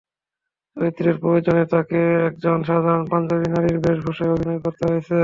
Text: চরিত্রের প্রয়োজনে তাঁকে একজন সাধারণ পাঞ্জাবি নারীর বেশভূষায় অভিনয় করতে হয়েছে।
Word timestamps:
চরিত্রের 0.77 1.15
প্রয়োজনে 1.21 1.63
তাঁকে 1.73 1.99
একজন 2.27 2.57
সাধারণ 2.63 3.03
পাঞ্জাবি 3.11 3.47
নারীর 3.49 3.77
বেশভূষায় 3.85 4.33
অভিনয় 4.35 4.59
করতে 4.65 4.83
হয়েছে। 4.89 5.15